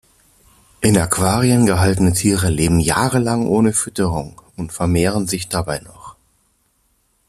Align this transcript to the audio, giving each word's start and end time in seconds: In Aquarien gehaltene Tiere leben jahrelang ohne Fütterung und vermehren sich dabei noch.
In 0.79 0.97
Aquarien 0.97 1.67
gehaltene 1.67 2.13
Tiere 2.13 2.49
leben 2.49 2.79
jahrelang 2.79 3.45
ohne 3.45 3.71
Fütterung 3.71 4.41
und 4.57 4.73
vermehren 4.73 5.27
sich 5.27 5.47
dabei 5.47 5.77
noch. 5.77 6.15